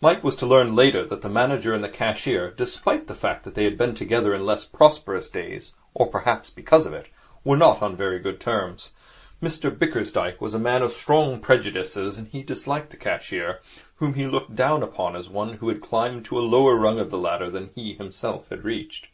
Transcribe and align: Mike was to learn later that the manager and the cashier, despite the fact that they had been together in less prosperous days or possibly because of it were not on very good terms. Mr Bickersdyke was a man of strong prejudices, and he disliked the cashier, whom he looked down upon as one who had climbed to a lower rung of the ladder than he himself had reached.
Mike 0.00 0.24
was 0.24 0.34
to 0.34 0.46
learn 0.46 0.74
later 0.74 1.04
that 1.04 1.20
the 1.20 1.28
manager 1.28 1.74
and 1.74 1.84
the 1.84 1.88
cashier, 1.90 2.50
despite 2.56 3.08
the 3.08 3.14
fact 3.14 3.44
that 3.44 3.54
they 3.54 3.64
had 3.64 3.76
been 3.76 3.94
together 3.94 4.32
in 4.32 4.46
less 4.46 4.64
prosperous 4.64 5.28
days 5.28 5.74
or 5.92 6.06
possibly 6.10 6.54
because 6.62 6.86
of 6.86 6.94
it 6.94 7.10
were 7.44 7.58
not 7.58 7.82
on 7.82 7.94
very 7.94 8.18
good 8.18 8.40
terms. 8.40 8.88
Mr 9.42 9.70
Bickersdyke 9.70 10.40
was 10.40 10.54
a 10.54 10.58
man 10.58 10.80
of 10.80 10.94
strong 10.94 11.40
prejudices, 11.40 12.16
and 12.16 12.28
he 12.28 12.42
disliked 12.42 12.88
the 12.88 12.96
cashier, 12.96 13.60
whom 13.96 14.14
he 14.14 14.26
looked 14.26 14.56
down 14.56 14.82
upon 14.82 15.14
as 15.14 15.28
one 15.28 15.52
who 15.58 15.68
had 15.68 15.82
climbed 15.82 16.24
to 16.24 16.38
a 16.38 16.40
lower 16.48 16.74
rung 16.76 16.98
of 16.98 17.10
the 17.10 17.18
ladder 17.18 17.50
than 17.50 17.68
he 17.74 17.92
himself 17.92 18.48
had 18.48 18.64
reached. 18.64 19.08